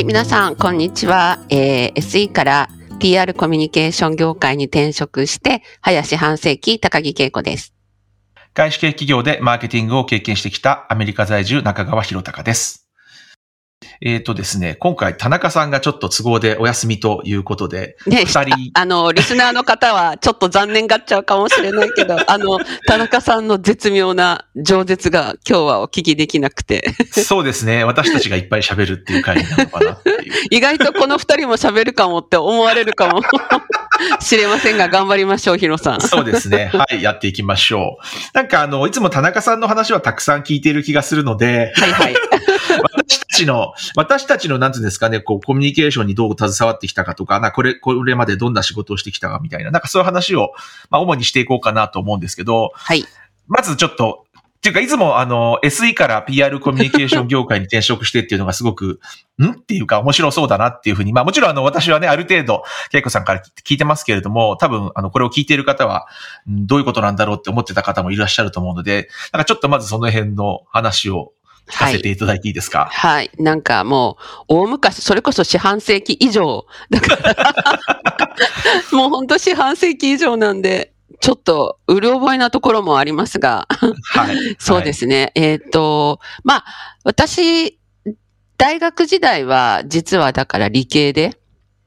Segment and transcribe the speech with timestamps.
[0.00, 1.38] い、皆さん、こんにちは。
[1.48, 2.68] えー SE から
[2.98, 7.74] PR コミュニケーション業界に転職して、林半世紀、高木恵子です。
[8.54, 12.89] 外資系企業でマーケティングを経験してきたアメリカ在住中川博隆です。
[14.02, 30.32] えっ、とですね、今回田中さんがちょっと都合でお休みということで、ね二人、あの、リスナーの方はちょっと残念がっちゃうかもしれないけど、 あの、田中さんの絶妙な饒舌が今日はお聞きできなくて、そうですね、私たちがいっぱい喋るっていう回になるのかなっていう。
[30.50, 33.22] 意外とこの二人も喋るかもって思われるかも
[34.20, 36.00] しれませんが、頑張りましょう、ヒロさん。
[36.00, 36.70] そうですね。
[36.72, 38.04] はい、やっていきましょう。
[38.34, 42.14] なんかあの、いつも田中さんの話はたくさん聞いている気がするので、はいはい。
[42.94, 50.52] 私 たちの、私たちの、なんていうんですかね、こう、コミュニケーションにどう携わってきたかとか、な、これ、これまでどんな仕事をしてきたかみたいな、なんかそういう話を、
[50.90, 53.04] まあ、主にしていこうかなと思うんですけど、はい。
[53.48, 54.26] まずちょっと、
[54.58, 59.00] っていうか、いつもあの、SE から PR コミュニケーション業界に転職してっていうのがすごく、
[59.42, 59.52] ん？
[59.52, 66.06] っていうか面白そうだなっていうふうに、まあもちろんあの、私はね、ある程度、ケイコさんから聞いてますけれども、多分、あの、これを聞いている方は、
[66.46, 66.66] ん？
[66.66, 71.32] どういうことなんだろうって思ってた方もいらっしゃると思うので、なんかちょっとまずその辺の話を
[71.70, 73.30] 聞かせていただいていいですか、はい。
[73.38, 76.66] なんかもう、大昔、それこそ四半世紀以上。
[76.90, 77.34] だから、
[78.92, 84.36] もう本当四半世紀以上なんで、ちょっと、うる覚えなところもありますが、はい。
[84.58, 85.32] そうですすね。
[85.34, 86.64] えっ、と、まあ、
[87.04, 87.78] 私、
[88.56, 91.38] 大学時代は、実はだから理系で、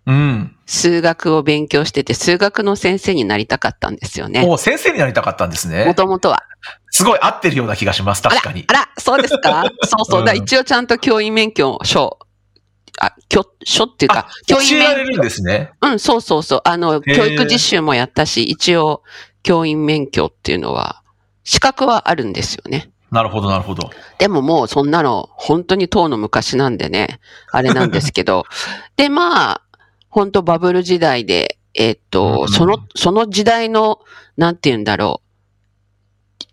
[0.06, 0.53] うん。
[0.74, 4.42] 数学を勉強してて、数学の先生になりたかったんですよね。
[4.42, 5.94] もう先生になりたかったんですもね。
[5.94, 6.44] ともとは。
[6.90, 8.66] すごい合ってるような気がします、確かに。
[8.68, 9.66] あら、そうですか？
[9.86, 10.20] そうそう。
[10.22, 12.18] うんだ一応ちゃんと教員免許証、
[13.00, 15.72] あ、教、書っていうかあ、、教えられるんですね。
[15.81, 16.62] うん、そうそうそう。
[16.66, 19.03] あの、教育実習もやったし、一応、
[19.44, 21.03] 教員免許っていうのは、
[21.44, 22.90] 資格はあるんですよね。
[23.12, 23.92] なるほど、なるほど。
[24.18, 27.20] でももうそんなの、本当に当の昔なんでね、
[27.52, 28.46] あれなんですけど。
[28.97, 29.62] で、まあ、
[30.13, 34.00] 本当バブル時代で、えっと、うんその、その時代の、
[34.38, 35.22] なんて言うんだろ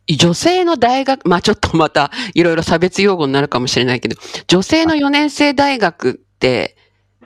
[0.08, 0.12] う。
[0.16, 4.16] 女性の大学、まあちょっとまたいろいろ差別用語になるかもしれないけど、
[4.48, 6.78] 女性の4年生大学って、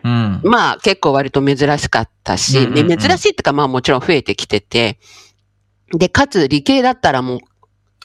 [0.02, 0.40] うん。
[0.42, 4.98] まあ結構割と珍しかったし、うんうんうんね珍しいってかまあもちろん増えてきてて、
[5.92, 7.38] で、かつ理系だったらもう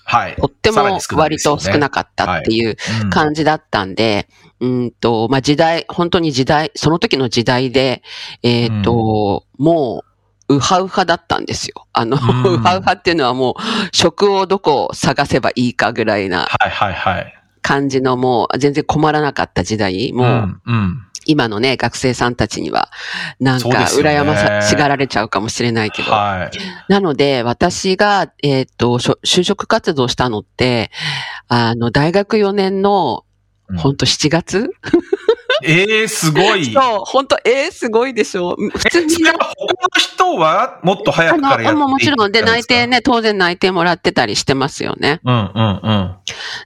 [0.03, 0.35] はい。
[0.35, 4.29] とっても割と少なかったっていううん感じだったんで、
[4.59, 8.03] うんと、まあ時代、本当に時代、その時の時代で、
[8.43, 10.03] えっ、と、も
[10.49, 11.85] う、ウハウハだったんですよ。
[11.93, 13.55] あの、うんウハウハっていうのはもう、
[13.95, 17.35] 職をどこを探せばいいかぐらいなはいはいはい。
[17.61, 21.05] 感じのもう、全然困らなかった時代、もう、ん、うん。
[21.25, 22.89] 今のね、学生さんたちには、
[23.39, 26.11] なんか、羨まさしがられちゃうかもしれないけど。
[26.11, 26.91] はい。
[26.91, 30.89] なので、私が、えっ、と、しょ就職活動したのって、
[31.47, 33.25] あの、大学4年の、
[33.69, 34.69] うんほんと7月、
[35.63, 36.65] ええすごい。
[36.65, 38.55] そう、ほんと、えー、すごいでしょ。
[38.55, 42.87] 普通にそれは他の人はもっと早あくからやってもちろん、で、内定ね。
[42.87, 45.19] ね、当然内定もらってたりしてますよね。
[45.23, 46.15] うんうんうん。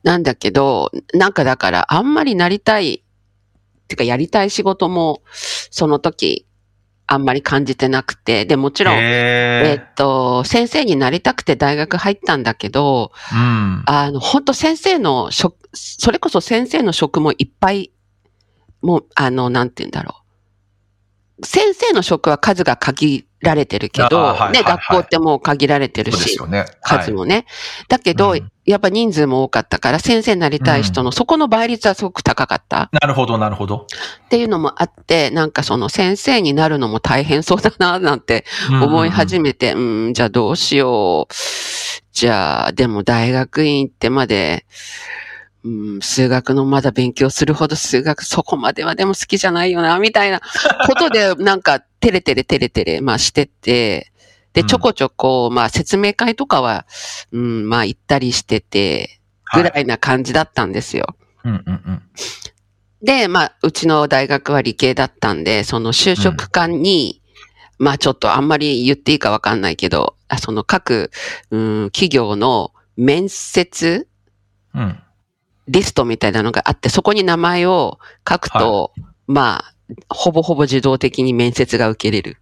[0.03, 6.46] なんだけど、なんかだから、あんまりなりたい、っていうか、やりたい仕事も、その時、
[7.06, 13.84] あんまり感じてなくて、で、もちろん、ええっと、先生になりたくて大学入ったんだけど、えうん。
[13.86, 17.91] あの、本当先生の職、それこそ先生の職もいっぱい、
[18.81, 20.22] もう、あの、なんて言うんだろう。
[21.42, 26.60] 先生の職は数が限られてるけど、はいはいはい学校ってもう限られてるし、ね。
[26.60, 26.66] も。
[26.82, 27.46] 数もね。
[27.88, 33.88] だけど、うんやっぱ人数も多かったから、先生になりたい人の、そこの倍率はすごく高かったなるほど、なるほど。
[34.26, 41.34] っていうのもあって、なんかその先生になるのも大変そうだな、なんて思い始めて、うん、じゃあどうしよう。
[42.14, 44.66] じゃあ、でも大学院行ってまで、
[45.64, 50.42] うん、数学のまだ勉強するほど数学そこまではでも好きじゃないよな、みたいな
[50.86, 54.12] ことで、なんか、テレテレテレテレ、まあしてて、
[54.52, 56.86] で、うんちょこちょこ、まあ説明会とかは、
[57.32, 59.20] うん、まあ行ったりしてて、
[59.54, 61.16] ぐらいな感じだったんですよ。
[61.44, 62.02] うんうんうん。
[63.02, 67.22] で、まあ、うちの大学は理系だったんで、その就職官に、
[67.78, 71.12] まあちょっとあんまり言っていいかわかんないけど、あその各、
[71.52, 74.08] うん、企業の面接
[74.74, 75.03] うん。
[75.68, 78.92] リストみたいなのがあって、そこに名前を書くと、
[79.28, 79.74] まあ、
[80.10, 82.38] ほぼほぼ自動的に面接が受けれる。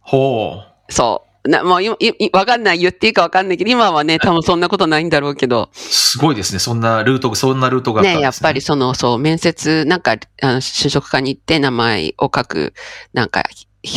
[0.00, 0.92] ほう。
[0.92, 1.48] そう。
[1.48, 6.58] な、もう今、いいわかんない、言っていいかわかんないけど、今はね、多分そんなことないんだろうけど、すごいですね。
[6.58, 8.22] そんなルート、そんなルートがあったんですね、ね。
[8.24, 12.74] やっぱりその、そう、面接、なんか、あの、就職課に行って名前を書く、
[13.12, 13.44] なんか、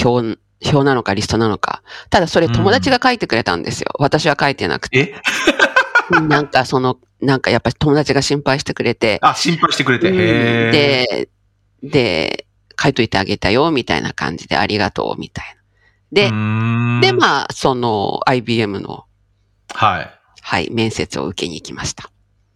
[0.06, 1.81] 表、表なのかリストなのか。
[2.10, 3.92] ただそれ友達が書いてくれたんですよ。
[3.98, 5.00] 私は書いてなくて。
[5.00, 5.16] え？
[6.27, 10.11] なんかその、なんかやっぱり友達が心配してくれて、あ、心配してくれて。
[10.11, 11.29] で、
[11.83, 12.45] で、
[12.81, 17.01] 書いといてあげたよ、みたいな感じでありがとう、みたいな。
[17.01, 19.06] で、で、まあ、その IBM の、
[19.73, 20.19] はい。
[20.41, 22.09] はい、面接を受けに行きました。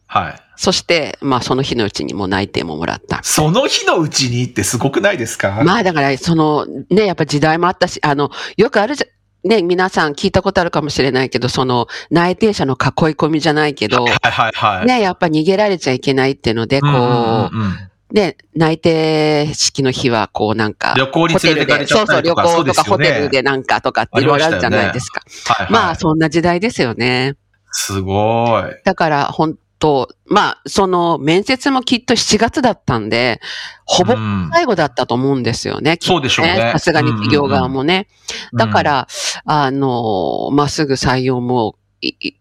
[0.07, 0.35] はい。
[0.55, 3.21] そして、まあ、その日のうちにもう内定ももらった。
[3.23, 5.61] その日のうちにってすごくないですか？
[5.63, 9.07] まあ、だから、その、ね、やっぱ時代もあったし、あの、よくあるじゃ、
[9.43, 12.79] ね、皆さん聞いたことあるかもしれないけど、その、内定者の囲い
[13.15, 14.85] 込みじゃないけど、はいはいはい。
[14.85, 25.21] ね、やっぱ逃げられちゃいけないっていうので、こう、うんうんうんうんね、内定式の日は、こうなんか、旅行に連れてかれちゃそうそう、旅ったりとか、行とかホそうですよねテルでなんかとかっていろいろあるじゃないですか。
[25.47, 27.35] はいはい、まあ、そんな時代ですよね。
[27.71, 28.81] すごい。
[28.85, 33.41] だから、本当まあ、その、面接もきっと7月だったんで、
[33.83, 35.97] ほぼうん最後だったと思うんですよね。
[35.97, 38.07] きっとそうでしょうねさすがに企業側もね。
[38.53, 39.07] だか、ら、
[39.43, 41.75] あの、まあ、すぐ採用も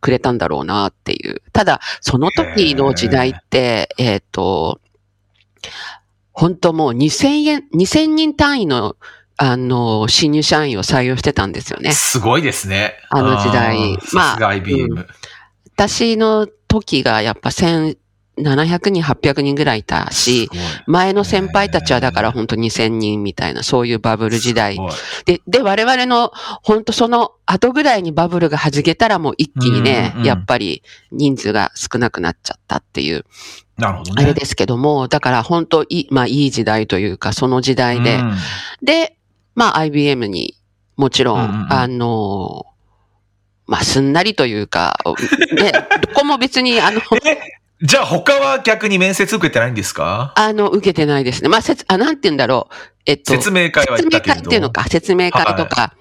[0.00, 1.42] くれたんだろうなっていう。
[1.52, 4.80] ただ、その時の時代って、えっ、と、
[6.30, 8.94] 本当もう2000円、2000人単位の、
[9.36, 11.90] あの、新入社員を採用してたんですよね。
[11.90, 12.94] すごいですね。
[13.10, 15.00] あの時代うんまあさすが IBM。
[15.00, 15.08] う
[15.74, 20.48] 私の時がやっぱ1700人、800人ぐらいいたし、
[20.86, 24.78] 前の先輩たちはだから本当2000人みたいな、そういうバブル時代。
[25.26, 26.32] で、で、我々の
[26.62, 30.26] 本当その後ぐらいにバブルが弾けたらもう一気にねうんうんう、ん。
[30.26, 33.24] やっぱり人数が少なくなっちゃったっていう、
[33.78, 34.22] なるほどね。
[34.22, 38.36] あれですけども、だから本当いい、まあいい時代というか、その時代で、うん。
[38.82, 39.16] で、
[39.54, 40.56] まあ IBM に
[40.96, 42.66] もちろんうんうんあの、
[43.66, 44.98] まあすんなりというか、
[45.56, 45.72] ね、
[46.02, 47.38] どこも別にあの、 え、
[47.82, 50.32] じゃあ他は逆に面接受けてないんですか？
[50.36, 51.48] あの、受けてないですね。
[51.48, 52.74] まあ、せつ、あ、なんて言うんだろう。
[53.06, 54.20] えっと、説明会は説明。
[54.20, 55.94] 会っていうのか、説明会とか、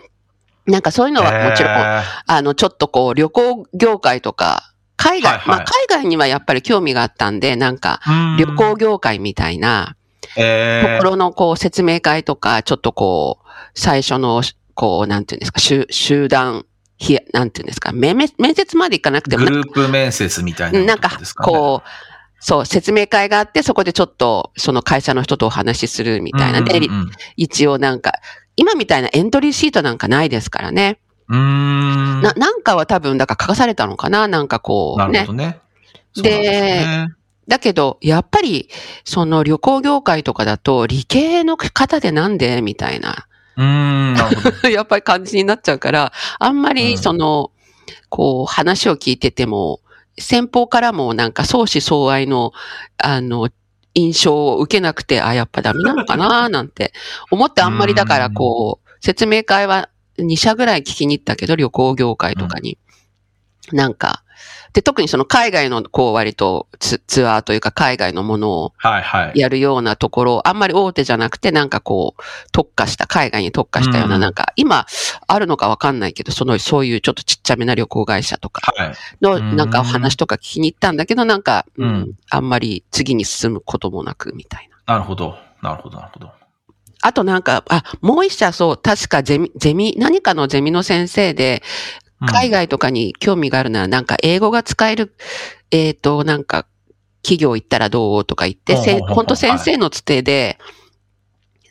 [0.67, 9.95] なんかそういうのはもちろん、へあの、ちょっとこう、旅行業界とか、海外、はいはいまあ、海外にはやっぱり興味があったんで、なんか、ー旅行業界みたいな、
[10.37, 14.43] えーところのこう、説明会とか、ちょっとこう、最初の、
[14.75, 16.65] こう、なんていうんですか、集集団、
[17.01, 21.89] ひなんていうんですか、面接まで行かなくても、グループ面接みたいななんかこう、
[22.39, 26.62] そう、説明会があって、そこでちょっと、その会社の人とお話しするみたいな。
[26.62, 26.80] で、
[27.38, 28.13] 一応なんか、
[28.56, 31.00] 今みたいなエントリーシートなんかないですからね。
[31.27, 32.21] うん。
[32.21, 34.27] な、なんかは多分、だから書かされたのかな？
[34.27, 35.33] なんかこう、ねなるほ。
[35.33, 35.59] どね。
[36.15, 37.07] でね
[37.47, 38.69] だけど、やっぱり、
[39.06, 42.62] その旅行業界とかだと、理系の方でなんで？
[42.62, 43.27] みたいな、
[43.61, 44.71] うーん。
[44.73, 47.51] やっぱり感じになっちゃうから、あんまうんり、その、
[48.09, 49.79] こう、話を聞いてても、
[50.19, 52.53] 先方からもなんか相思相愛の、
[52.97, 53.49] あの、
[53.93, 56.93] 印象を受けなくて、あ、やっぱダメなのかななんて
[57.29, 62.77] 思ってあんまりだからこう、説明会は2社ぐらい聞きに行ったけど、旅行業界とかに。
[63.71, 64.23] なんか、
[64.74, 69.40] で、特にその海外のこう割とツツアーというか海外のものをはいはい。
[69.40, 72.21] やるようなところ、あんまり大手じゃなくて、なんかこう、
[72.52, 74.85] 特化した、海外に特化したような、うんなんか、今、
[75.28, 78.95] あるのかわかんないけど、その、そういうちょっとちっちゃめな旅行会社とかはい。
[79.21, 84.95] の、うんなんかお話とか聞きに行ったんだけど、なんか、うん、うんあんまり次に進むこともなく、みたいな。
[84.95, 85.38] なるほど。
[85.61, 86.31] なるほど、なるほど。
[87.04, 91.61] あとなんか、あ、もう一社そう、確かゼミ、ゼミ、何かのゼミの先生で、
[92.06, 95.16] うん海外とかに興味があるなら、なんか英語が使える、
[95.71, 96.68] えっ、と、なんか、
[97.23, 100.57] 企業行ったらどうとか言って、本当先生のつてで、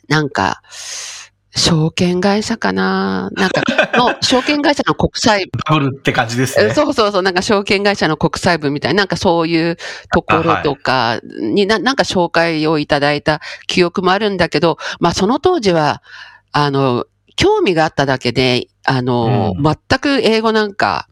[0.07, 0.61] なんか、
[1.53, 3.61] 証券会社かななんか、
[3.97, 6.73] の、 証券会社の国際部、ダブルって感じですね。
[6.73, 9.77] そうそうそう、なんか証券会社の国際部みたいな、なんかそういう
[10.13, 16.01] ところとかにな、なんか紹介をいただいた記憶もあるんだけど、まあその当時は、
[16.53, 17.05] あの、
[17.41, 19.63] 興味があっただけで、あの、うん。
[19.63, 21.07] 全く英語なんか、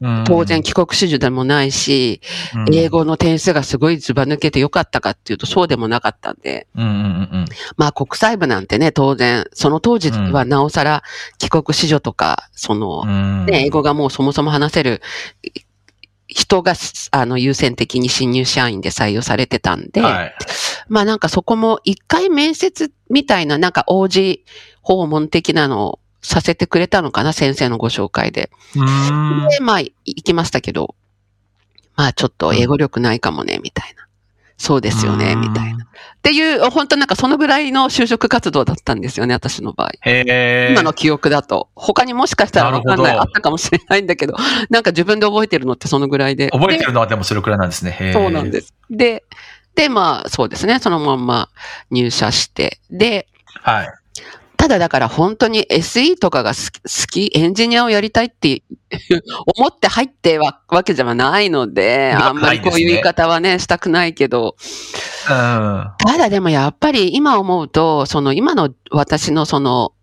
[0.00, 0.24] うん。
[0.24, 2.20] 当然帰国子女でもないし、
[2.54, 2.74] うん。
[2.74, 7.04] 英語の点数がすごいずば抜けてよかったかっていうとそうでもなかったんで、うんうんうんう
[7.38, 7.44] ん。
[7.76, 11.02] まあ国際部なんてね、当然、その当時はなおさら
[11.38, 13.46] 帰国子女とか、その、うん。
[13.46, 15.02] ね、英語がもうそもそも話せる
[16.28, 16.74] 人が、
[17.10, 20.34] あの、優先的に新入社員で採用されてたんで、はい。
[20.88, 24.44] まあなんかそこも一回面接みたいな、なんか王子
[24.82, 28.50] 訪問的なのをさせてくれたのかな、先生のご紹介で。
[28.74, 30.94] で、まあ行きましたけど、
[31.96, 34.02] まあちょっと英語力ないかもね、みたいな。
[34.58, 35.84] そうですよね、うんみたいな。
[35.84, 35.88] っ
[36.22, 39.90] ていう、本当なんかそのぐらいの就職活動だったんですよね、私の場合。
[40.04, 41.68] 今の記憶だと。
[41.74, 44.36] 他にもしかしたらわかんない、あったかもしれないんだけど、
[44.70, 46.50] なんか自分で覚えてるのってそのぐらいで。
[46.50, 48.12] 覚えてるのはでもそれくらいなんですね。
[48.12, 48.72] そうなんです。
[48.88, 49.24] で、
[49.74, 50.78] で、まあ、そうですね。
[50.78, 51.48] そのまんま
[51.90, 52.78] 入社して。
[52.88, 53.26] で、
[53.62, 53.88] はい。
[54.62, 58.62] ただだから本当に SE とかが好き、エンジニアをやりたいって
[59.58, 64.54] 思って入ってはわけじゃないので、あんまりこういう言い方はね、したくないけど、
[65.28, 65.90] うん。
[65.98, 69.94] ただでもやっぱり今思うと、その今の私のその、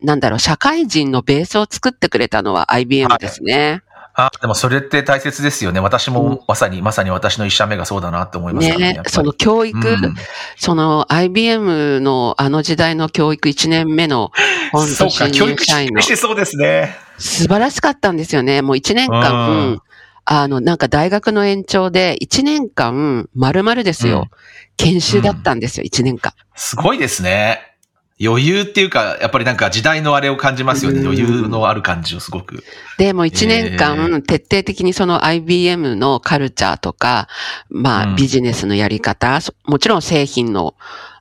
[0.00, 3.82] なんだろう、社会人のベースを作ってくれたのは IBM ですね。
[4.16, 5.80] あ、でもそれって大切ですよね。
[5.80, 8.76] 私もまさに、まさに私の一社目がそうだなって思いますね。
[8.94, 10.14] ねその教育、うん
[10.56, 14.30] その IBM のあの時代の教育1年目の
[14.72, 16.96] 本当そうか、新教育入社員のしてそうですね。
[17.18, 18.62] 素晴らしかったんですよね。
[18.62, 19.82] もう1年間、うん
[20.26, 24.38] あの、なんか大学の延長で1年間、丸々ですよ、うん
[24.76, 26.32] 研修だったんですよ、1年間。
[26.56, 27.73] すごいですね。
[28.22, 31.00] 余裕っていうか、やっぱりなんか時代のあれを感じますよね。
[31.00, 32.62] うん余裕のある感じをすごく。
[32.96, 37.28] で、もう1年へ間、徹底的にその IBM のカルチャーとか、
[37.68, 40.74] まうんあビジネスのやり方、そもちろん製品の、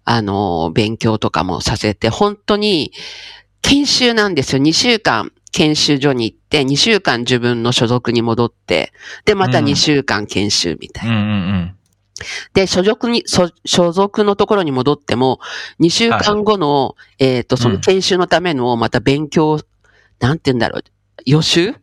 [0.06, 2.92] あの、勉強とかもさせて、本当に
[3.62, 4.62] 研修なんですよ。
[4.62, 8.92] 2週間研修所に行って、2週間自分の所属に戻って、
[9.26, 11.16] で、またうん2週間研修みたいな。
[11.16, 11.76] うんうんうん。
[12.54, 15.40] で、所属に、所所属のところに戻っても、
[15.80, 19.60] 2週間後の、えっ、と、その研修のための、また勉強、
[20.20, 20.84] なんて言うんだろう、
[21.26, 21.70] 予習？
[21.70, 21.74] うん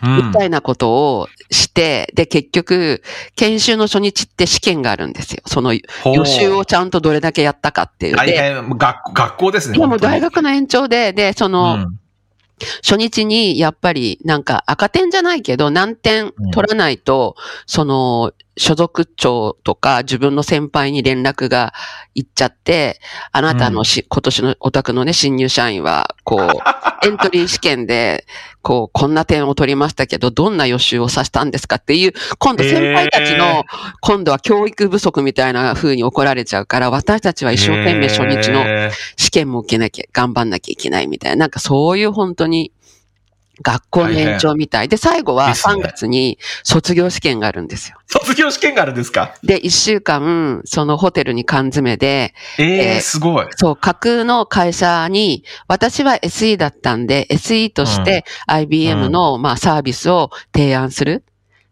[0.00, 3.02] みたいなことをして、で、結局、
[3.34, 5.42] 研修の初日って試験があるんですよ。
[5.46, 5.80] その予
[6.24, 8.16] 習をちゃんとどれだけやったかっていう。
[8.16, 9.78] 大で、変、学学校ですね。
[9.78, 11.98] もう大学の延長で、で、その、うん
[12.82, 17.36] 初日にやっぱりなんか赤点じゃないけど何点取らないと、
[17.66, 21.72] その所属長とか自分の先輩に連絡が
[22.14, 23.00] 行っちゃって、
[23.32, 26.40] あなたのし、今年のお宅のね、新入社員は、こう、
[27.06, 28.26] エントリー試験で、
[28.62, 33.64] こう、こんな点を取りましたけど、どんな予習をさせたんですかっていう、今度先輩たちの、
[34.00, 42.72] 今度は教育不足みたいな風に怒られちゃうから、私たちは一生懸命初日の試験も受けなきゃ、頑張んなきゃいけないみたいな、なんかそういう本当に
[43.62, 44.88] 学校の延長みたい。
[44.88, 47.98] で、最後はですね3月に卒業試験があるんですよ。
[48.06, 49.34] 卒業試験があるんですか？
[49.42, 53.46] で、1週間、そのホテルに缶詰で、ええすごい。
[53.56, 61.24] そう、架空の会社に、私は SE だったんで、SE として IBM の、まあ、サービスを提案する。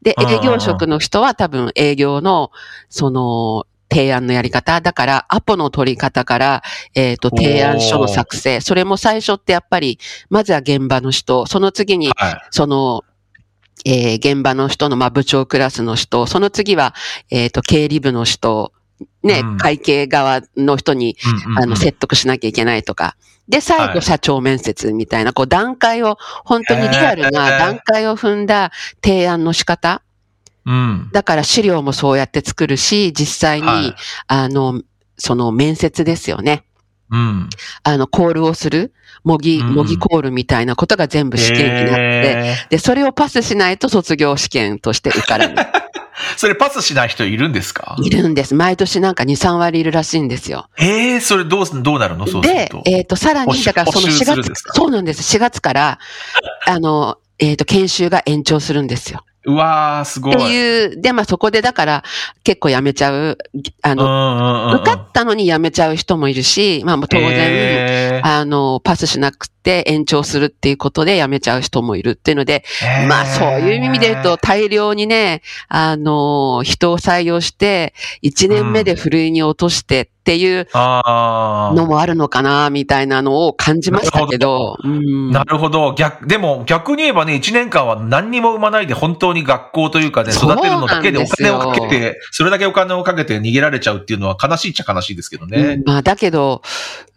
[0.02, 2.50] で、うん営業職の人は多分営業の、
[2.88, 4.80] その、提案のやり方。
[4.80, 6.62] だから、アポの取り方から、
[6.94, 8.60] えっ、と、提案書の作成。
[8.60, 12.40] それも最初ってやっぱり、まずは現場の人、その次に、はい。
[12.50, 13.04] その、
[13.84, 16.94] えー現場の人の、まあ、部長クラスの人、その次は、
[17.30, 18.72] えっ、と、経理部の人、
[19.22, 23.16] ね、うん会計側の人に、うんうんうんあの、説得しなきゃいけないとか。
[23.48, 28.72] で、最はい後、社長面接みたいな、こう、段階を、本当にリアルな段階を踏んだ
[29.04, 30.02] 提案の仕方。
[30.66, 31.08] うん。
[31.12, 33.94] だから資料もそうやって作るし、実際に、はい
[34.26, 34.82] あの、
[35.16, 36.64] その面接ですよね。
[37.10, 37.48] うん。
[37.84, 38.92] あの、コールをする、
[39.22, 45.66] 模擬、うん模擬コールみたいなことが全部試験になって、へーで、それをパスしないと卒業試験として受からない。
[46.36, 47.94] それパスしない人いるんですか？
[48.02, 48.54] いるんです。
[48.54, 50.68] 毎年なんか2、3割いるらしいんですよ。
[50.78, 52.26] ええそれどうす、どうなるの？
[52.26, 55.36] そうでと。、えっ、と、さらに、だからその補修4月そうなんです。
[55.36, 55.98] 4月から、
[56.66, 59.24] あの、えっ、と、研修が延長するんですよ。
[59.46, 60.34] うわー、すごい。
[60.34, 62.04] っていう、で、まあそこでだから
[62.42, 63.38] 結構辞めちゃう、
[63.82, 72.64] あの、の受かったのに辞めちゃう人もいるし、まあ当然、然あの、パスしなくて延長するっていうことで辞めちゃう人もいるっていうので、
[73.08, 85.30] まあそういう意味で言うと、大量にね、あの、人を採用して、1年目でふるいに落としてっていうあのもあるのかな、みたいなのを感じましたけど、うん。
[85.30, 85.94] なるほど。
[85.94, 95.58] 逆、でも逆に言えばね、1年間は何にも生まないで本当に学校というかね、育てるのだけでお金をかけて、それだけお金をかけて逃げられちゃうっていうのは悲しいっちゃ悲しいですけどね。
[95.58, 96.62] うんまあだけど、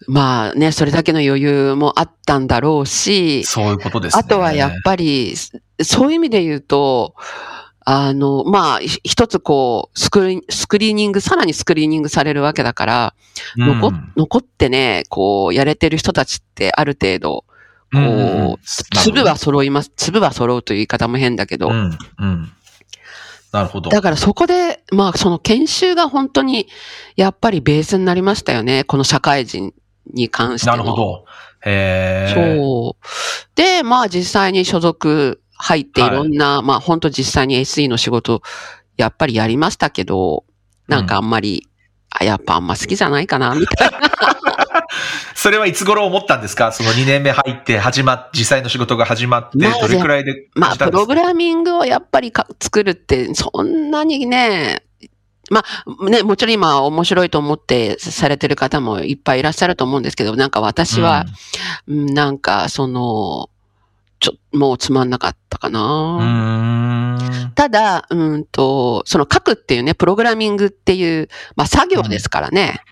[0.08, 4.22] まあね、それだけの余裕もあったんだろうし、そういうことですね。
[4.26, 5.36] あとはやっぱり、
[5.82, 7.16] そういう意味で言うと、
[7.92, 13.14] あの、まあ、ひ一つこう、スクリーン、スクリーニング、さらにスクリーニングされるわけだから、
[13.58, 17.46] うん、残残ってね、こう、やれてる人たちってある程度、
[17.92, 18.66] こう、
[18.98, 19.92] 粒は揃います。
[19.96, 22.52] 粒は揃うという言い方も変だけど、うん、うん。
[23.52, 23.90] なるほど。
[23.90, 26.68] だからそこで、まあ、その研修が本当に、
[27.16, 28.84] やっぱりベースになりましたよね。
[28.84, 29.74] この社会人
[30.14, 30.78] に関しての。
[30.78, 31.26] なるほど。
[31.66, 32.34] へえ。
[32.36, 33.06] そう。
[33.56, 38.42] で、まあ実際に所属入っていろんな、まあ本当実際に SE の仕事、
[38.98, 40.46] やっぱりやりましたけど、
[40.88, 41.68] なんかあんまり、
[42.12, 44.00] あ、やっぱあんま好きじゃないかな、みたいな。
[45.42, 46.74] それはいつ頃思ったんですか？
[46.74, 51.22] その2年目入って始まっ、実際の仕事が始まって、まあどれくらいでまあ、プログム。
[51.22, 54.84] ラミングをやっぱりか作るって、そんなにね、
[55.50, 61.24] まあ、ね、もちろん今面白いと思ってされてる方もいっぱいいらっしゃると思うんですけど、なんか私は、
[61.88, 63.50] うんなんかその、
[64.20, 67.18] ちょ、もうつまんなかったかな。
[67.56, 72.84] ただ、うんと、その書くっていうね、プログラミングっていう、まあ作業ですからね。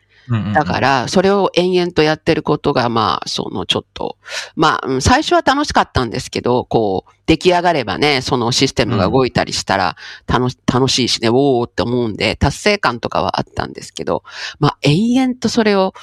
[0.53, 4.17] だか、ら、それを延々とやってることが、まあ、そのちょっと、
[4.55, 9.95] まあ、うん最初は楽しかったんですけど、こう、出来上がればね、そのシステムが動いたりしたら、
[10.27, 14.23] 楽し、楽しいしね、おーって思うんで、達成感とかはあったんですけど、
[14.59, 15.93] まあ、延々とそれを、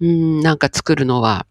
[0.00, 1.46] うん、なんか作るのは、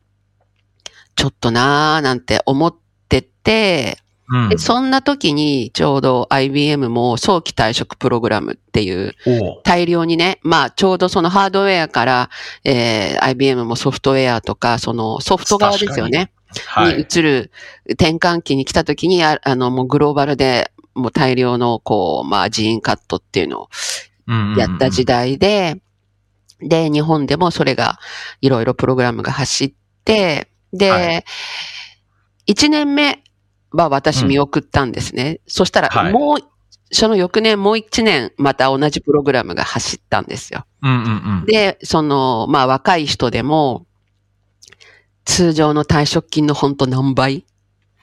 [1.15, 2.75] ちょっとなーなんて思っ
[3.09, 3.97] てて、
[4.29, 4.49] うん。
[4.49, 9.15] でそんな時にちょうど IBM も早期退職プログラムっていう
[9.63, 12.29] 大量にね、まあちょうどそのハードウェアから、
[12.63, 16.31] えー IBM もソフトウェアとか、そのソフト側ですよね。
[16.53, 16.59] に。
[16.65, 17.01] はい。
[17.01, 17.51] 移る
[17.89, 23.69] 転換期に来た時に、ああのもうグローバルでもう大量のこう、まあ人員カットっていうのを
[24.57, 25.81] やった時代で、
[26.61, 27.99] で、日本でもそれが
[28.41, 31.23] いろいろプログラムが走って、で、はい。
[32.47, 33.23] 1年目
[33.71, 35.39] は私見送ったんですね。
[35.47, 36.37] そしたらはいもう、
[36.91, 40.65] その翌年もう1年また同じプログラムが走ったんですよ。
[40.81, 41.45] うんうんうん。
[41.45, 43.85] で、その、まあ若い人でも、
[45.25, 47.45] 通常の退職金のほんと何倍？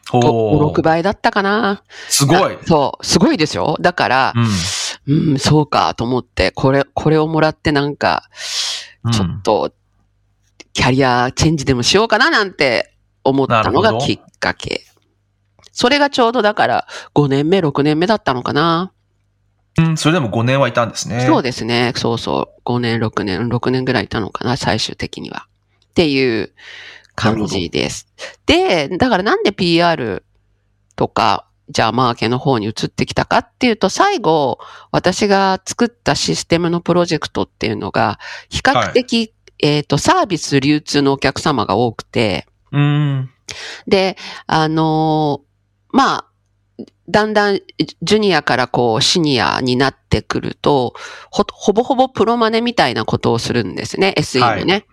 [0.08, 2.58] ほ ?5、う6倍だったかなすごい。
[2.64, 3.76] そう、すごいですよ。
[3.80, 4.32] だから、
[5.06, 8.23] うんうん、そうかと思って、これ、これをもらってなんか、
[9.04, 9.73] うんちょっと、
[10.73, 12.92] キャリアチェンジでもしようかななんて
[13.25, 14.82] 思ったのがきっかけ。
[15.76, 18.92] それがちょうどだから5年目、6年目だったのかな。
[19.78, 21.26] うん、それでも5年はいたんですね。
[21.26, 21.92] そうですね。
[21.97, 22.61] そうそう。
[22.64, 25.48] 5年、6年、6年ぐらいいたのかな、最終的には。
[25.90, 26.55] っていう
[27.14, 28.09] 感じです。
[28.46, 30.24] で、だからなんで PR
[30.96, 34.59] とか、じゃあマーケの方に移ってきたかっていうと、最後、
[34.92, 43.31] 私が作ったシステムのプロジェクトっていうのが、比較的、えっ、と、サービス流通のお客様が多くて、うん。
[43.87, 45.46] で、あのー
[45.92, 46.27] まあ、
[47.09, 47.61] だんだん
[48.03, 50.94] ジュニアからこうシニアになってくると、
[51.31, 54.87] ほ、ほぼほぼプロマネみたいなことをするんですね、SE のね。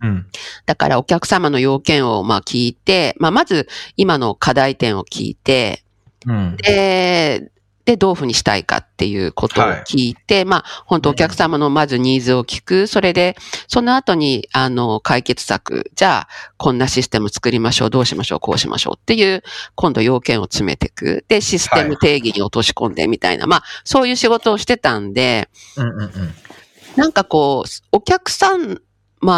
[0.00, 0.26] うん。
[0.66, 5.82] だからお客様の要件をまあ聞いて、まあまず今の課題点を聞いて、
[6.26, 6.56] うん。
[6.56, 7.50] で、
[7.84, 12.86] で、どういうふうにしたいかっていうことを聞いて、まあ、本当お客様のまずニーズを聞く。
[12.86, 13.36] それで、
[13.68, 15.90] その後に、あの、解決策。
[15.94, 17.90] じゃあ、こんなシステム作りましょう。
[17.90, 18.40] どうしましょう。
[18.40, 18.94] こうしましょう。
[18.98, 19.42] っていう、
[19.74, 21.24] 今度要件を詰めていく。
[21.28, 23.46] で、システム定義に落とし込んでみたいな。
[23.46, 26.10] まあ、そういう仕事をしてたんで、うんうんうん。
[26.96, 28.78] なんかこう、お客様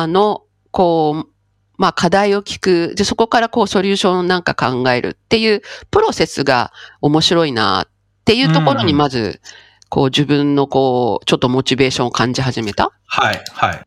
[0.07, 1.31] の、こう、
[1.79, 2.95] まあ課題を聞く。
[2.97, 7.89] で、そこからこうソリューションなんか考えるっていうプロセスが面白いなっ
[8.27, 9.41] ていうところにうんまず、
[9.89, 12.91] こう自分のこう、ちょっとモチベーションを感じ始めた。
[13.07, 13.87] はい、はい。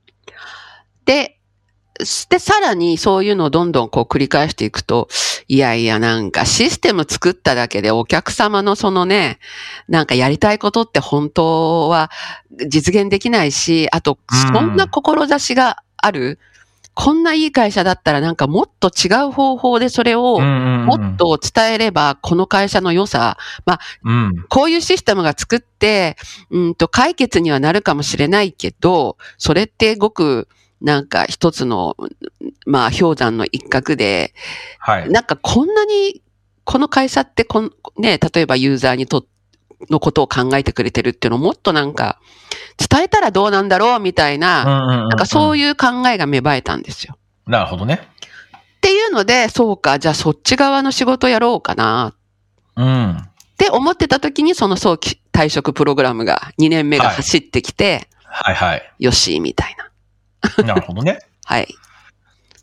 [1.05, 1.39] で、
[2.29, 5.09] で、さらにそういうのをどんどんこう繰り返していくと、
[5.49, 9.39] いやいやなんかシステム作っただけでお客様のそのね、
[9.89, 12.09] なんかやりたいことって本当は
[12.69, 16.39] 実現できないし、あと、うんそんな志がある、
[17.01, 23.37] こんないい会社だったらなんかもっと違う方法でそれをももっ、と伝えれば、この会社の良さ、
[24.03, 24.45] うん。
[24.49, 26.17] こういうシステムが作って、
[26.49, 30.49] うんと解決にはなるかもしれないけど、それってごく
[30.81, 31.95] なんか一つの、
[32.65, 34.33] まあ氷山の一角で、
[34.79, 35.09] はい。
[35.09, 36.21] なんかこんなに、
[36.65, 39.25] この会社ってこん、ね、例えばユーザーにと、
[39.89, 42.19] のことを考えてくれてるっていうのをもっとなんか
[42.77, 47.17] 伝えたらどうなんだろうみたいな、ななんかそういいう考えが芽生えたんですよ。
[47.45, 47.53] うん。
[47.53, 48.07] なるほどね。
[48.77, 52.15] っていうので、そうか、じゃあそっち側の仕事やろうかな
[52.77, 53.17] うん。
[53.17, 58.93] って思ってた時にその早期退職プログラムが2年目が走ってきて、はいはい。
[58.99, 59.75] よし、みたい
[60.57, 60.63] な。
[60.63, 61.19] なるほどね。
[61.45, 61.67] はい。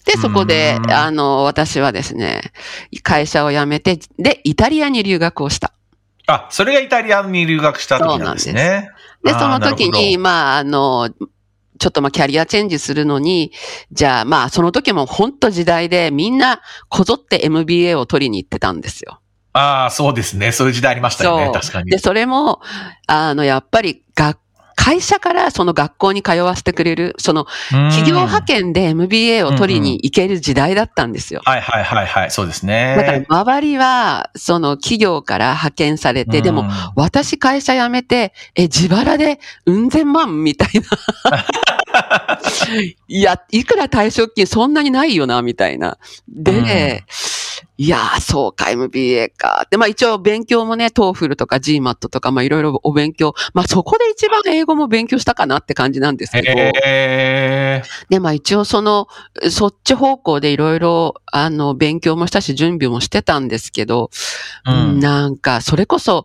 [0.06, 2.52] で、そこでう、んあの、私はですね、
[3.02, 5.72] 会社を辞めて、で、イタリアに留学をした。
[6.26, 8.90] あ、それがイタリアに留学した時なんですね。
[9.24, 11.10] で、あーその時に、まあ、あの、
[11.78, 13.52] ちょっとまあキャリアチェンジするのに、
[13.92, 19.20] じゃあまあその時も本当時代でみんなこぞって MBA を取りに行ってたんですよ。
[19.52, 20.52] ああ、そうですね。
[20.52, 21.44] そういう時代ありましたよね。
[21.46, 21.98] そう確かにで、。
[21.98, 22.60] それも、
[23.06, 24.38] あの、やっぱり学
[24.86, 27.46] 会社からその学校に通わせてくれる、その
[27.90, 31.40] 企業派遣で MBA を取りに行ける時代だったんですよ。
[31.44, 32.94] はいはいはいはい、そうですね。
[32.96, 40.68] だから周りは、その企業から派遣されて、でもうん私会社辞めて、え、自腹でうん千万みたい
[41.28, 42.38] な。
[43.08, 45.98] いや、いくら退職金そんなにないよな、みたいな。
[46.28, 47.02] で、
[47.78, 49.66] いやー、そうか、MBA か。
[49.70, 53.34] で、まあ一応勉強もね、 TOEFL とか GMAT とか、まあいろいろお勉強。
[53.52, 56.48] まあそこで一番英語も勉強したかなって感じなんですけど。
[56.48, 59.08] へで、まあ一応その、
[59.50, 66.24] そっち方向でいろいろ、あの、勉強もしたし、準備もしてたんですけど、ーうんなんか、それこそ、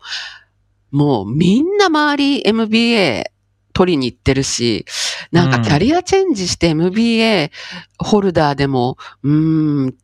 [0.92, 3.32] もうみんな周り MBA
[3.74, 4.86] 取りに行ってるし、
[5.32, 7.52] なんかキャリアチェンジして MBA
[7.98, 9.96] ホルダーでも、うーん、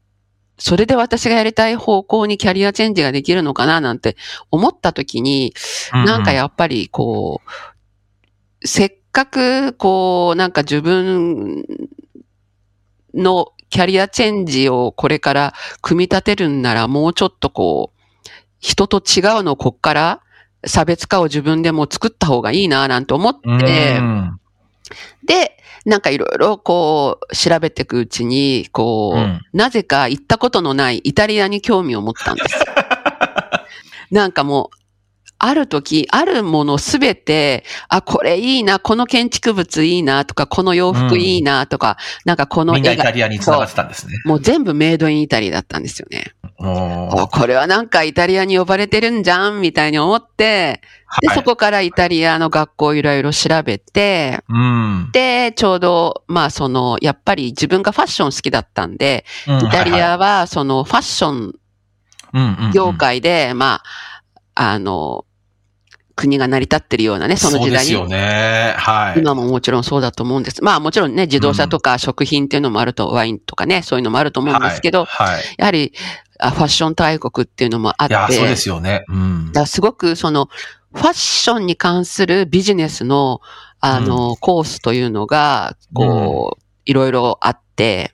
[0.57, 4.17] それで私がやりたい方向にキャリアチェンジができるのかななんて
[4.51, 5.53] 思った時に、
[5.93, 11.63] なんかやっぱりこう、せっかくこう、なんか自分
[13.13, 17.99] のキャリアチェンジをこれから組み立てるんならもうちょっとこう、
[18.59, 20.21] 人と違うのをこっから
[20.65, 24.39] 差別化を自分でも作った方がいいななんて思って、うん。
[25.25, 32.59] で、なんかいろいろこう調べていくうちに、こう、うんなぜか行ったことのないイタリアに興味を持ったんです。
[34.11, 34.77] なんかもう、
[35.39, 44.13] ある時、あるものすべて、あ、これいいな、この建築物いいなとか、この洋服いいなとか、なんかこのみんな絵が、イタリアに繋がってたんですね。
[44.25, 46.33] もう全部メイドインイタリアだったんですよね。
[46.59, 50.81] おおこれはなんかイタリアに呼ばれてるんじゃんみたいに思って、
[51.21, 51.37] で、はい。
[51.37, 55.09] そこからイタリアの学校をいろいろ調べて、うん。
[55.13, 59.65] で、ちょうど、まあその、やっぱり自分がファッション好きだったんで、うん。
[59.67, 61.53] イタリアはそのファッション
[62.33, 62.71] うんうんうん。
[62.71, 63.81] 業界で、ま
[64.55, 65.25] あ、あの、
[66.17, 67.91] 国が成り立ってるようなね、その時代に。
[67.91, 68.73] そうですよね。
[68.77, 69.19] はい。
[69.19, 70.63] 今ももちろんそうだと思うんです。
[70.63, 75.35] まあもちろんね、自動車とか食品っていうのもあると、ワインとかね、そういうのもあると思うんですけど、はい。
[75.35, 75.93] はいやはり
[76.39, 79.05] あファッション大国っていうのもあって、いや、そうですよね。
[79.07, 80.49] うんだすごくその、
[80.93, 83.41] ファッションに関するビジネスの、
[83.79, 88.13] あの、コースというのが、こう、いろいろあって、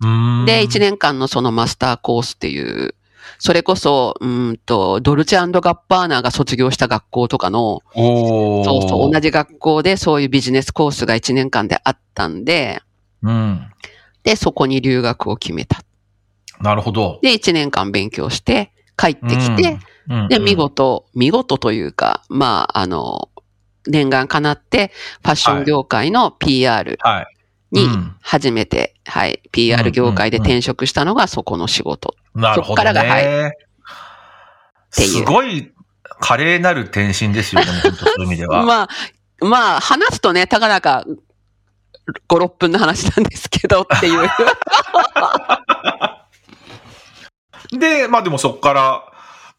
[0.00, 2.94] うんで、1年間のそのマスターコースっていう、
[3.44, 12.80] それこそ、うーんと、ドルチェガッパーナが卒業した学校とかの、そうそう、同じ学校でそういうビジネスコースが1年間であったんで、
[13.20, 13.66] うん。
[14.22, 15.82] で、そこに留学を決めた。
[16.60, 17.18] なるほど。
[17.20, 19.78] で、1年間勉強して、帰ってきて、
[20.08, 20.54] うん、で、うん見。
[20.54, 23.28] 事、見事というか、まあ、あの、
[23.88, 27.24] 念願かなって、ファッション業界の PR はい。
[27.24, 27.41] にう
[27.80, 32.14] ん初めて、はい、PR 業界で転職したのがそこの仕事。
[32.34, 33.52] なるほどそっからがはいう
[34.90, 35.72] すごい
[36.20, 38.62] 華麗なる転身ですよね、本当そういう意味では。
[38.64, 38.88] まあ、
[39.40, 41.04] まあ、話すとね、たかだか
[42.28, 44.30] 5、6分の話なんですけど っていう。
[47.78, 49.11] で、まあでもそこから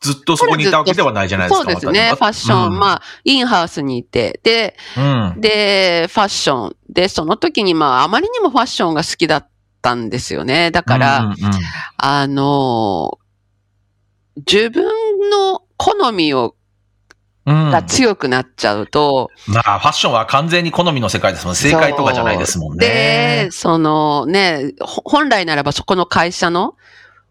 [0.04, 1.72] ずっとそこにいたわけではないじゃないですか。
[1.72, 2.12] そうですね。
[2.14, 5.42] ファッション、まあ、インハウスにいて、で、あ、うん。
[5.42, 6.76] で、ファッション。
[6.90, 9.50] で、その時にまあ、あまりにもファッションが好きだっ
[9.82, 10.72] たんですよね。
[10.72, 11.62] だから、うんうんうん
[11.98, 13.18] あの、
[14.36, 14.84] 自分
[15.30, 16.56] の好みを、
[17.46, 21.56] うんが強くなっちゃうと、まあ、ファッションは完全に好みの世界ですもん。
[21.58, 23.50] 正解とかじゃないですもんでね、。
[23.52, 26.76] そのね、ほ本来ならばそこの会社の、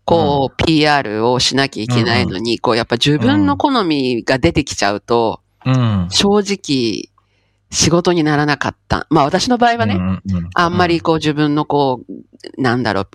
[0.04, 6.08] こう、PR をしなきゃいけないのに、こう、やっぱ自分の好みが出てきちゃうと、うん。
[6.10, 7.12] 正直、
[7.72, 9.06] 仕事にならなかった。
[9.08, 9.98] まあ私の場合はね、
[10.54, 13.08] あんまりこう自分のこう、なんだろう、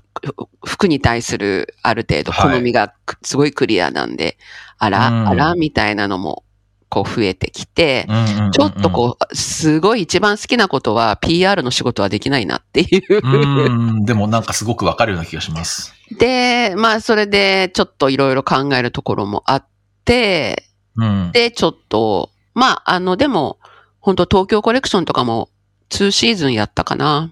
[0.65, 4.37] 服に対するある程度好みがくすごいクリアなんで、
[4.79, 6.43] あら、うんあら、みたいなのも、
[6.89, 8.07] こう増えてきて、
[8.51, 13.21] ちょっとこう、すごい一番好きなことは PR の仕事はできないなっていう。
[13.21, 15.93] うん、でもなんかすごくわかるような気がします。
[16.17, 19.65] で、まあそれでちょっといろいろ考えるところもあっ
[20.05, 20.63] て、
[20.95, 21.31] うん。
[21.33, 23.59] で、ちょっと、まああの、でも、
[23.99, 25.49] 本当東京コレクションとかも
[25.89, 27.31] 2シーズンやったかな。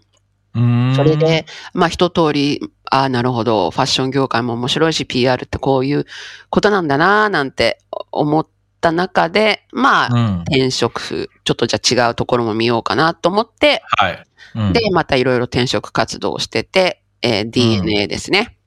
[0.53, 6.05] うんそれで、、まあ一通り、ああ、なるほど、ファッション業界も面白いし、PR ってこういう
[6.49, 7.79] ことなんだな、なんて
[8.11, 8.47] 思っ
[8.85, 10.41] た中で、まあ、うん。
[10.41, 14.23] 転職、ちょっとじゃあ違うところも見ようかなと思って、はい。
[14.55, 18.57] うんで、またいろいろ転職活動をしてて、えー DNA ですね。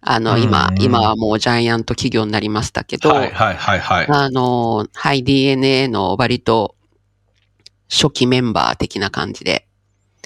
[0.00, 4.06] あの、今、うん今はもうジャイアント企業になりましたけど、はいはいはいはい。
[4.08, 6.74] あの、はい、DNA の割と
[7.88, 9.68] 初期メンバー的な感じで。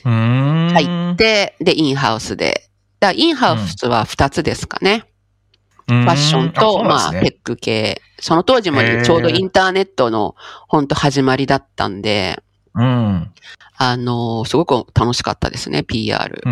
[0.05, 2.65] 入って、で、インハウスで。
[3.01, 5.05] だインハウスは2つですかね。
[5.89, 8.03] フファッションと、まあ、テック系。
[8.21, 10.37] その当時もちょうどインターネットの
[10.69, 12.43] 本当始まりだったんで、
[12.75, 13.33] うん。
[13.77, 16.43] あの、すごく楽しかったですね、PR。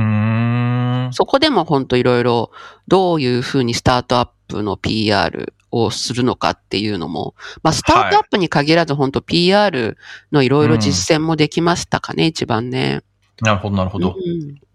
[1.12, 2.51] そこでも本当いろいろ
[2.88, 9.99] どういうふうにスタートアップの PR をするのかっていうのも、まあスタートアップに限らず本当 PR
[10.33, 13.03] のいろいろ実践もできましたかね、一番ね。
[13.42, 14.14] なるほど、なるほど。
[14.16, 14.65] うん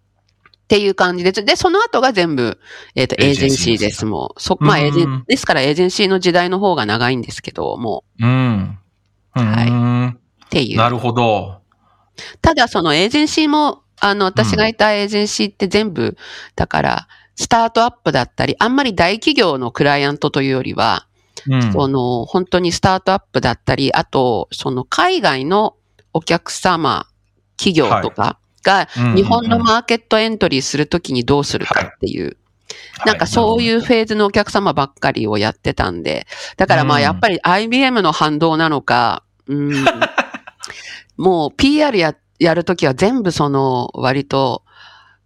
[0.71, 2.57] っていう感じで、で、その後が全部、
[2.95, 4.41] えっ、と、エージェンシーですもう。
[4.41, 8.79] そ、まあ、うんエージェン、ですからエージェンシーの時代の方が長いんですけど、もうん。
[9.31, 10.77] はいっていう。
[10.77, 11.59] なるほど。
[12.41, 16.15] ただそのエージェンシーも、あの、私がいたエージェンシーって全部、
[16.55, 21.05] だから、スタートアップだったり、あんまり大企業のクライアントというよりは、
[21.49, 21.73] うん。
[21.73, 25.75] その、本当にスタートアップだったり、あと、その海外の
[26.13, 27.07] お客様、
[27.57, 32.37] 企業とかが、うん日本のマーケットエントリーするときにどうするかっていう、
[33.05, 33.63] なんかそうう。
[33.63, 37.03] いうフェーズのお客様ばっかりをやってたんで、だからまあうん。
[37.03, 39.85] やっぱり IBM の反動なのか、うん、
[41.17, 44.63] もう PR や、やるときは全部その割と、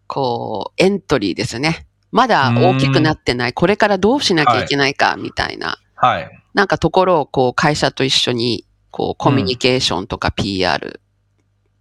[0.08, 1.88] こう、エントリーですね。
[2.12, 6.30] まだ大きくなってない、これからどうしなきゃいけないか、みたいな、はい。
[6.54, 11.02] なんかところをこう会社と一緒に、こうコミュニケーションとか PR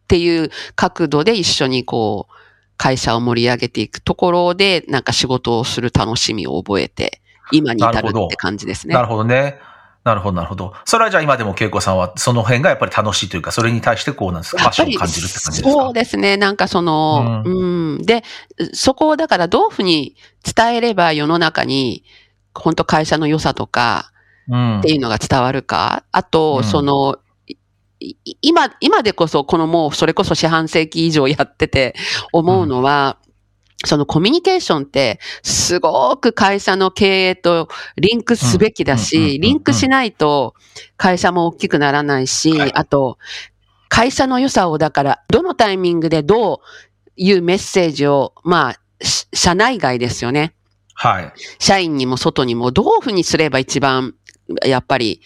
[0.05, 2.35] っていう角度で一緒にこう、
[2.77, 7.21] 会社を盛り上げていくところで、なんか仕事をする楽しみを覚えて、
[7.53, 9.03] 今に至るって感じですねな。
[9.03, 9.59] るほどね。
[10.03, 10.75] なるほど、なるほど。
[10.85, 15.83] それはじゃあ今でも恵子さんはその辺がやっぱり楽しいというか、それに対してこうなんですか、パッションを感じるって感じですか？
[15.83, 16.37] そうですね。
[16.37, 17.65] なんかその、う
[17.99, 18.23] ん、で、
[18.75, 22.05] そこをだからどういうふうに伝えれば世の中に、
[22.55, 24.13] 本当会社の良さとか
[24.49, 26.05] うんっていうのが伝わるか。
[26.13, 27.17] あと、うんその、
[28.43, 31.95] 今、今でこそ、このもう、それこそ四半世紀以上やってて
[32.33, 33.19] 思うのは、
[33.87, 40.55] そのコミュニケーションって、すごく会社の経営とリンクすべきだし、リンクしないと
[40.97, 43.19] 会社も大きくならないし、はいあと、
[43.89, 46.59] 会社の良さをだから、どのタイミングでどう
[47.17, 50.55] いうメッセージを、まあ、し社内外ですよね。
[50.95, 51.33] はい。
[51.59, 54.15] 社員にも外にもどういうふうにすれば一番、
[54.65, 55.21] やっぱり、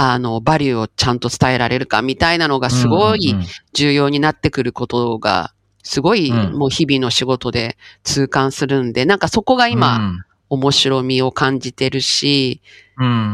[0.00, 3.34] あの、バリューをちゃんと伝えられるかみたいなのがすごい
[3.72, 6.52] 重要になってくることが、すごいうん。
[6.56, 10.12] もう日々の仕事で痛感するんで、なんかそこが今、
[10.50, 12.60] 面白みを感じてるし、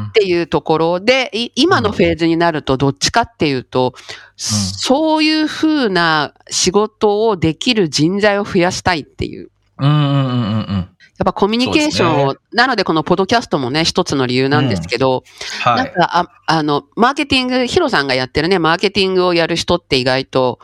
[0.09, 3.92] っていうところで、い今のフェーズになるとどっちかっていうと、
[4.37, 9.50] そういうふうな仕事をできる人材を増やしたいっていう。
[9.81, 10.88] うんうんうんうん
[11.24, 15.24] ぱコミュニケーションを、そうでなのでこのポッドキャストもね、一つの理由なんですけど、
[15.62, 15.76] はい。
[15.76, 20.58] なんか、ああの、マーケティング、ヒロさんがやってるね、マーケティングをやる人って意外と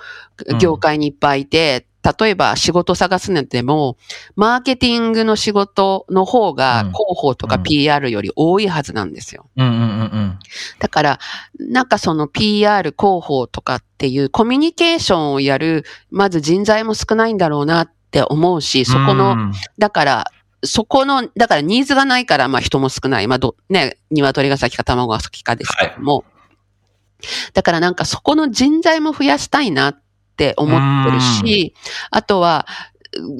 [0.46, 1.86] うん業界にいっぱいいて、
[2.18, 3.96] 例えば仕事探すのでも、
[4.34, 9.46] マーケティングの仕事の方がうん広報とかうん PR より多いはずなんですよ。
[9.56, 10.38] うんうんうんうん。
[10.78, 11.18] だから、
[11.58, 20.30] なんかその PR 広報とかっていうコミュニケーションをやる、まず人材も少ないんだろうなって思うし、そこの、うんだから、
[20.62, 23.28] そこの、だからニーズがないから、まあ人も少ない。
[23.28, 26.24] まあど、ね、鶏が先か卵が先かですけども。
[27.52, 30.02] だからなんかそこの人材も増やしたいなっ
[30.36, 31.74] て思ってるし、
[32.10, 32.66] あとは、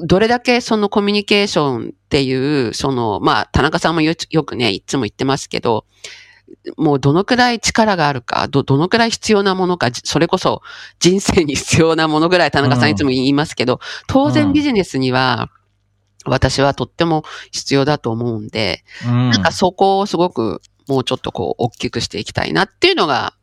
[0.05, 5.85] どれだけそのコミュニケーションっていう、その、まあ田中さんもよよくね、いつも言ってますけど、
[6.77, 10.61] もうどのくらい力があるか、ど、どのくらい必要なものか、じそれこそ
[10.99, 15.49] 人生に必要なものぐらい田中さうんんいつも言いますけど、当うん然ビジネスには、
[16.25, 23.33] 私はとっても必要だと思うんで、うんなんかそこをすごくもうちょっとこう大きくしていきたいなっていうのが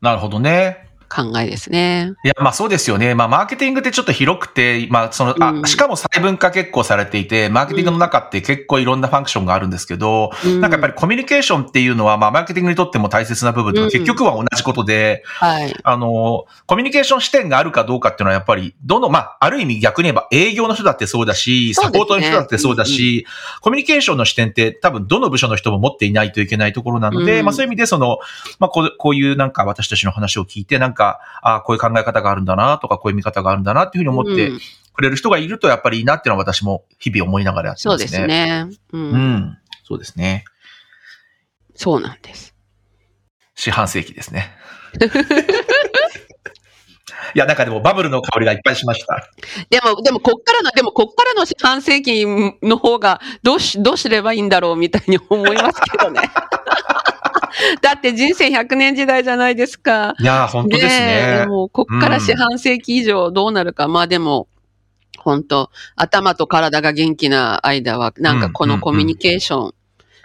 [0.00, 0.89] なるほどね。
[1.10, 2.12] 考えですね。
[2.24, 3.16] いや、まあそうですよね。
[3.16, 15.74] まあマーケティングってちょっと広くて、まあその、うんあ、しかも細分化結構されていて、マーケティングの中って結構いろんなファンクションがあるんですけど、うんなんかやっぱりコミュニケーションっていうのは、まあマーケティングにとっても大切な部分と結局は同じことで、はい。
[15.82, 23.26] あの、コミュニケーション視点があるかどうかっていうのはやっぱり、どの、まあ、ある意味逆に言えば営業の人だってそうだし、サポートの人だってそうだし、
[23.60, 28.18] コミュニケーションの視点って多分どの部署の人も持っていないといけないところなので、うんまあそういう意味でその、
[28.58, 30.99] まあこうこういうなんか私たちの話を聞いて、なんか、
[31.42, 34.60] あこういう考え方があるんだなとか、こういう見方があるんだなっていうふうに思ってうん
[34.92, 38.20] くれる人がいるとやっぱりいいなっていうのは私も日々思いながらやってそうでますね。
[38.20, 38.68] すね。
[38.92, 38.98] う。
[38.98, 39.58] うんん。
[39.84, 40.44] そうですね。
[41.74, 42.54] そうなんです。
[43.54, 44.52] 四半世紀ですね。
[47.34, 49.30] いや、なんかでもバブルの香りがいっぱいしました。
[49.70, 52.26] でも、でも、こっからの、でも、こっからの半世紀
[52.62, 56.22] の方が、どうし、どうすればいいんだろうみたいに思いますけどね。
[57.82, 60.14] だって人生100年時代じゃないですか。
[60.18, 61.46] いやー、本当ですねえ。
[61.46, 63.88] もう、こっから四半世紀以上どうなるか。
[63.88, 64.48] まあでも、
[65.18, 69.74] 本当頭と体が元気な間は、なんかこのコミュニケーション、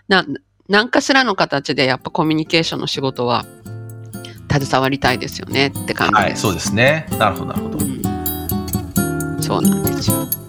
[0.07, 0.25] な、
[0.69, 3.45] なんかしらの形でやっぱコミュニケーションの仕事は
[4.51, 6.23] 携わりたいですよねって感じです。
[6.23, 7.07] はい、そうですね。
[7.19, 7.85] なるほど、なるほど。
[7.85, 8.05] うん
[9.45, 10.44] そうなんですよ。